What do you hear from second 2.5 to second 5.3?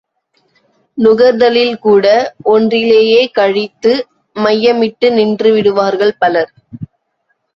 ஒன்றிலேயே கழித்து மையமிட்டு